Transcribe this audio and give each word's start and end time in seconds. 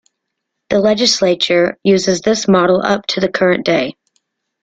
The 0.71 0.79
Legislature 0.79 1.77
uses 1.83 2.21
this 2.21 2.47
model 2.47 2.81
up 2.81 3.05
to 3.09 3.19
the 3.21 3.29
current 3.29 3.63
day. 3.67 3.93